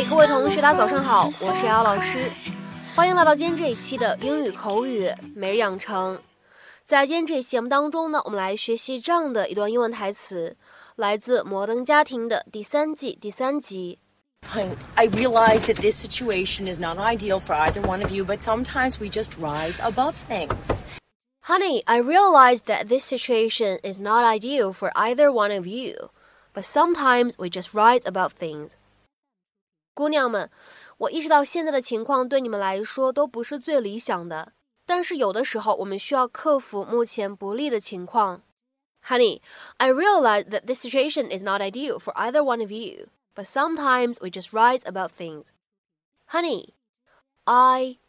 [0.00, 2.32] 嗨，各位同学，大家早上好，我是姚老师，
[2.94, 6.18] 欢迎来到今天这一期的英语口语每日养成。
[6.86, 10.56] 在今天这期节目当中呢，我们来学习这样的一段英文台词，
[10.96, 13.98] 来自《摩登家庭》的第三季第三集。
[14.94, 19.10] I realize that this situation is not ideal for either one of you, but sometimes we
[19.10, 20.82] just rise above things.
[21.42, 26.08] Honey, I realize that this situation is not ideal for either one of you,
[26.54, 28.76] but sometimes we just rise above things.
[29.93, 30.49] 姑娘们，
[30.97, 34.53] 我意识到现在的情况对你们来说都不是最理想的，
[34.85, 38.41] 但是有的时候我们需要克服目前不利的情况。
[39.07, 39.41] Honey,
[39.77, 44.15] I realize that this situation is not ideal for either one of you, but sometimes
[44.19, 45.49] we just rise above things.
[46.27, 46.73] Honey,
[47.45, 47.99] I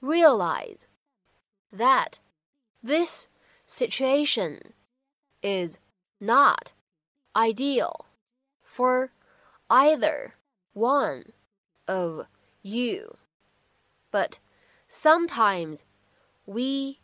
[0.00, 0.86] realize
[1.76, 2.18] that
[2.82, 3.28] this
[3.66, 4.74] situation
[5.42, 5.78] is
[6.20, 6.72] not
[7.34, 8.06] ideal
[8.62, 9.10] for
[9.68, 10.34] either
[10.78, 11.32] one
[11.86, 12.26] of
[12.62, 13.16] you.
[14.10, 14.38] But
[14.88, 15.84] sometimes
[16.46, 17.00] we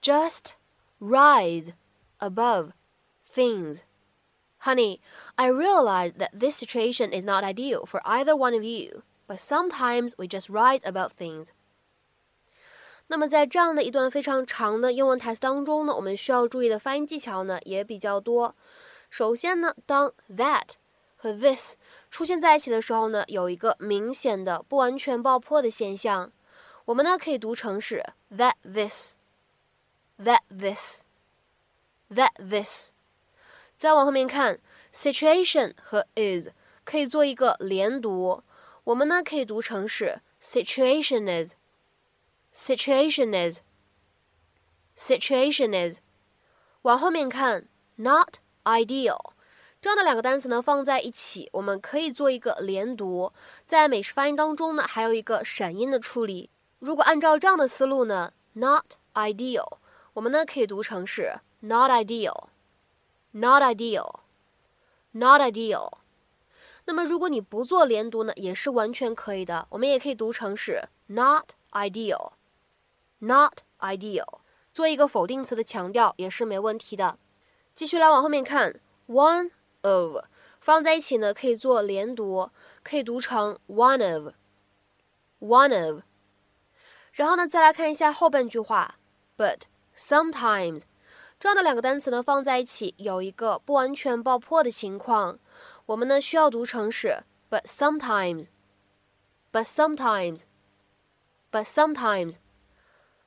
[0.00, 0.54] just
[1.00, 1.72] rise
[2.18, 2.72] above
[3.26, 3.82] things.
[4.62, 5.00] Honey,
[5.36, 10.14] I realize that this situation is not ideal for either one of you, but sometimes
[10.18, 11.50] we just rise above things.
[13.10, 18.54] 那么在这样的一段非常长的英文台词当中呢，我们需要注意的发音技巧呢也比较多。
[19.08, 20.72] 首先呢，当 that
[21.23, 21.75] 和 this
[22.11, 26.33] 出现在一起的时候呢，有一个明显的不完全爆破的现象。
[26.83, 32.89] 我们呢可以读成是 that this，that this，that this。
[33.77, 34.59] 再往后面看
[34.93, 36.49] ，situation 和 is
[36.83, 38.43] 可以做一个连读，
[38.83, 41.45] 我们呢可以读成是 situation
[42.51, 43.31] is，situation
[44.97, 45.99] is，situation is。
[46.81, 49.32] 往后面看，not ideal。
[49.83, 53.33] 这样的两个单词呢放在一起，我们可以做一个连读。
[53.67, 56.49] 在美式发音当中呢，还有一个闪音的处理。
[56.79, 59.79] 如果按照这样的思路呢，not ideal，
[60.13, 65.91] 我们呢可以读成是 not ideal，not ideal，not ideal。
[66.85, 69.67] 那么如果你不做连读呢，也是完全可以的。
[69.71, 74.39] 我们也可以读成是 not ideal，not ideal，
[74.73, 77.17] 做一个否定词的强调也是没问题的。
[77.75, 78.79] 继续来往后面看
[79.09, 79.51] ，one。
[79.83, 80.25] Of
[80.59, 82.49] 放在一起呢，可以做连读，
[82.83, 86.01] 可以读成 one of，one of。
[87.11, 88.95] 然后呢，再来看一下后半句话
[89.37, 89.61] ，but
[89.95, 90.81] sometimes
[91.39, 95.37] 这样的两个单词呢放在一起有一个不完全爆破的情况，
[95.85, 102.35] 我们呢需要读成是 but sometimes，but sometimes，but sometimes。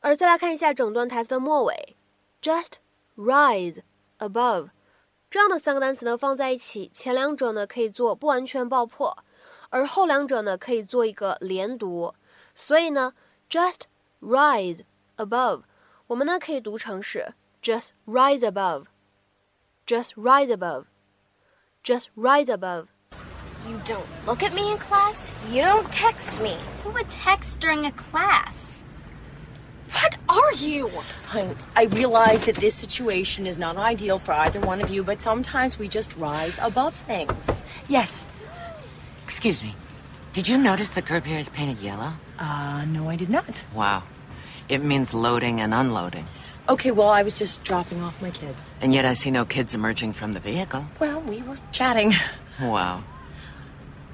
[0.00, 1.96] 而再来看一下整段台词的末尾
[2.40, 2.74] ，just
[3.16, 3.82] rise
[4.18, 4.70] above。
[5.28, 9.18] 这样的三个单词呢放在一起，前两者呢可以做不完全爆破，
[9.70, 12.14] 而后两者呢可以做一个连读。
[12.54, 13.12] 所以呢
[13.50, 13.82] ，just
[14.20, 14.80] rise
[15.16, 15.62] above，
[16.06, 22.86] 我们呢可以读成是 just rise above，just rise above，just rise above。
[23.68, 25.30] You don't look at me in class.
[25.50, 26.56] You don't text me.
[26.84, 28.78] Who would text during a class?
[29.92, 30.90] What are you?
[31.32, 35.22] I, I realize that this situation is not ideal for either one of you, but
[35.22, 37.62] sometimes we just rise above things.
[37.88, 38.26] Yes.
[39.24, 39.74] Excuse me.
[40.32, 42.12] Did you notice the curb here is painted yellow?
[42.38, 43.64] Uh, no, I did not.
[43.74, 44.02] Wow.
[44.68, 46.26] It means loading and unloading.
[46.68, 48.74] Okay, well, I was just dropping off my kids.
[48.80, 50.84] And yet I see no kids emerging from the vehicle.
[50.98, 52.14] Well, we were chatting.
[52.60, 53.04] Wow.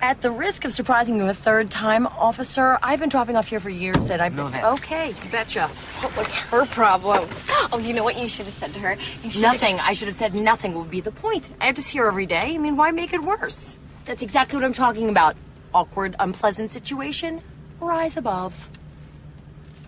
[0.03, 3.61] At the risk of surprising you a third time, officer, I've been dropping off here
[3.61, 4.53] for years and I've been.
[4.53, 5.69] Okay, betcha.
[6.01, 7.29] What was her problem?
[7.75, 8.97] Oh, you know what you should have said to her?
[9.41, 9.81] Nothing.
[9.81, 11.49] I should have said nothing would be the point.
[11.59, 12.55] I have to see her every day.
[12.55, 13.79] I mean, why make it worse?
[14.05, 15.37] That's exactly what I'm talking about.
[15.73, 17.41] Awkward, unpleasant situation.
[17.81, 18.69] Rise above.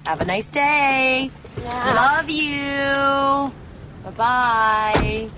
[0.07, 1.31] Have a nice day.
[1.59, 1.95] Yeah.
[1.95, 3.53] Love you.
[4.17, 5.29] Bye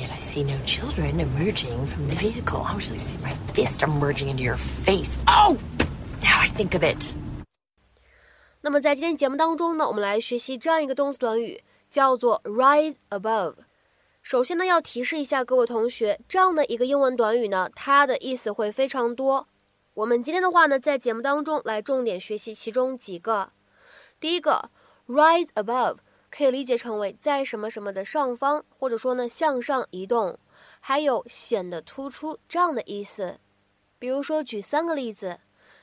[0.00, 2.64] yet I see no children emerging from the vehicle.
[2.64, 5.18] I wish I see my fist emerging into your face.
[5.26, 5.58] Oh!
[6.22, 7.14] Now I think of it.
[8.62, 13.54] 那么在今天节目当中呢，我们来学习这样一个动词短语，叫做 rise above。
[14.22, 19.48] 首先呢，要提示一下各位同学，这样的一个英文短语呢，它的意思会非常多。
[19.94, 23.50] 我们今天的话呢，在节目当中来重点学习其中几个。
[24.20, 24.70] 第一个
[25.08, 25.96] ，rise above。
[26.30, 30.38] 可以理解成为在什么什么的上方，或者说呢向上移动，
[30.80, 33.38] 还有显得突出这样的意思。
[33.98, 35.40] 比如说，举三个例子。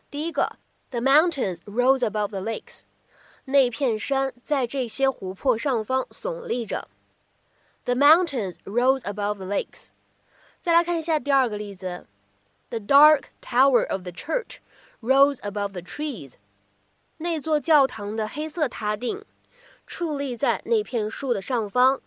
[0.10, 0.58] 第一个
[0.90, 2.84] ，The mountains rose above the lakes，
[3.46, 6.88] 那片山在这些湖泊上方耸立着。
[7.84, 9.90] The mountains rose above the lakes，
[10.62, 12.08] 再来看一下第二个例子
[12.70, 14.58] ：The dark tower of the church
[15.02, 16.36] rose above the trees。
[17.18, 19.24] 那座教堂的黑色塔顶
[19.87, 22.01] 矗立在那片树的上方。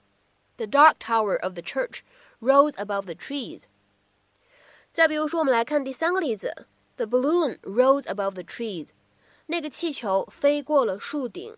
[0.58, 2.00] The dark tower of the church
[2.40, 3.64] rose above the trees。
[4.92, 8.88] 再比如说，我们来看第三个例子：The balloon rose above the trees。
[9.48, 11.56] 那个气球飞过了树顶。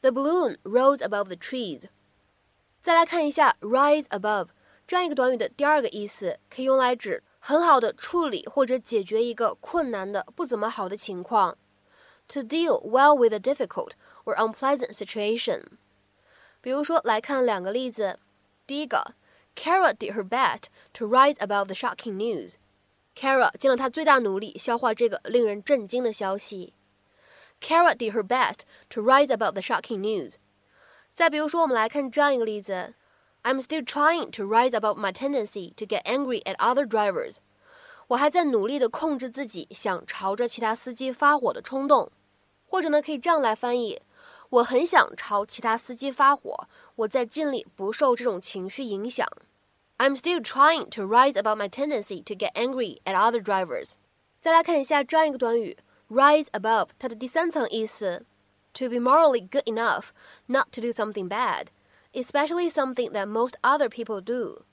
[0.00, 1.84] The balloon rose above the trees。
[2.82, 4.48] 再来看一下 rise above
[4.86, 11.56] 这样一个短语的第二个意思，可以用来指很好的处理或者解决一个困难的、不怎么好的情况。
[12.28, 13.92] To deal well with a difficult
[14.24, 15.62] or unpleasant situation。
[16.60, 18.18] 比如说，来看两个例子。
[18.66, 19.14] 第一个，
[19.54, 20.64] Kara did her best
[20.94, 26.74] to rise above the shocking news。Kara 尽了她最大努力消化这个令人震惊的消息。
[27.60, 30.34] Kara did her best to rise above the shocking news。
[31.14, 32.94] 再比如说，我们来看这样一个例子：
[33.44, 37.36] I'm still trying to rise above my tendency to get angry at other drivers。
[38.08, 42.10] 我还在努力地控制自己想朝着其他司机发火的冲动。
[42.66, 44.02] 或者呢，可以这样来翻译：
[44.51, 49.25] 我很想朝其他司机发火，我在尽力不受这种情绪影响。
[49.97, 53.91] I'm still trying to rise above my tendency to get angry at other drivers。
[54.41, 55.77] 再来看一下这样一个短语。
[56.09, 58.25] Rise above，它的第三层意思
[58.73, 60.07] ，to be morally good enough
[60.47, 64.63] not to do something bad，especially something that most other people do，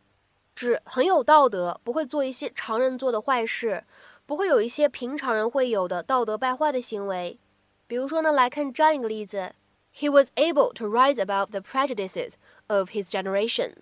[0.56, 3.84] 指很有道德，不会做一些常人做的坏事，
[4.26, 7.38] 不会有一些平常人会有的道德败坏的行为。
[7.86, 9.54] 比如说呢，来看这样一个例子
[9.97, 12.33] ：He was able to rise above the prejudices
[12.67, 13.73] of his generation。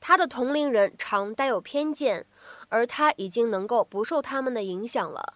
[0.00, 2.26] 他的同龄人常带有偏见，
[2.68, 5.34] 而他已经能够不受他们的影响了。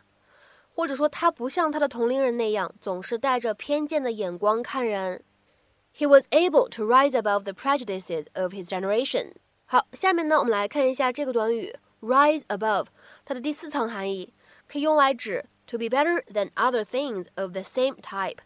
[0.68, 5.22] 或者说，他不像他的同龄人那样总是带着偏见的眼光看人。
[5.96, 9.32] He was able to rise above the prejudices of his generation。
[9.64, 12.88] 好，下面呢，我们来看一下这个短语 rise above，
[13.24, 14.34] 它的第四层含义
[14.68, 18.38] 可以用来指 to be better than other things of the same type，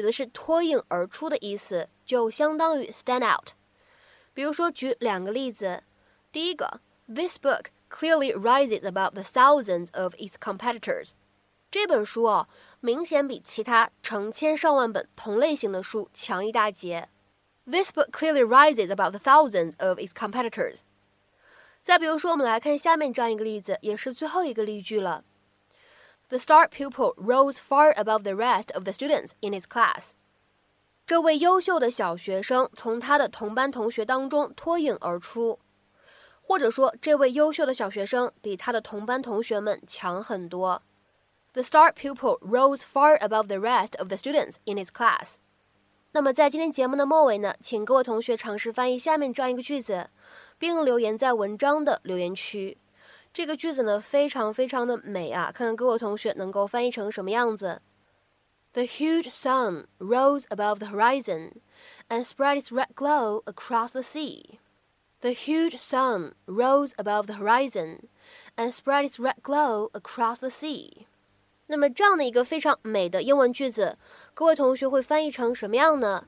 [0.00, 3.50] 指的是脱颖而出的意思，就相当于 stand out。
[4.32, 5.82] 比如说，举两个例子，
[6.32, 11.10] 第一个，This book clearly rises above the thousands of its competitors。
[11.70, 12.48] 这本书哦，
[12.80, 17.10] 明显比其他成千上万本同类型的书强一大截。
[17.66, 20.78] This book clearly rises above the thousands of its competitors。
[21.82, 25.24] 再比如说，我们来看下面这样一个例子，也是最后一个例句了。
[26.30, 30.12] The star pupil rose far above the rest of the students in his class。
[31.04, 35.58] 这位优秀的小学生从他的同班同学当中脱颖而出，
[36.40, 40.82] 或者说，这位优秀的小学生比他的同班同学们强很多。
[41.52, 45.34] The star pupil rose far above the rest of the students in his class。
[46.12, 50.10] 那么在今天节目的末尾呢，请各位同学尝试翻译下面这样一个句子，
[50.58, 52.78] 并留言在文章的留言区。
[53.33, 57.81] 这个句子呢非常非常的美啊，看看各位同学能够翻译成什么样子。
[58.73, 61.61] The huge sun rose above the horizon
[62.09, 64.59] and spread its red glow across the sea.
[65.21, 68.09] The huge sun rose above the horizon
[68.55, 71.05] and spread its red glow across the sea.
[71.67, 73.97] 那么这样的一个非常美的英文句子，
[74.33, 76.27] 各位同学会翻译成什么样呢？